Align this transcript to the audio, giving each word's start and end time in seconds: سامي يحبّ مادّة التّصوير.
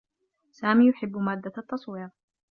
سامي 0.51 0.87
يحبّ 0.89 1.17
مادّة 1.17 1.51
التّصوير. 1.57 2.09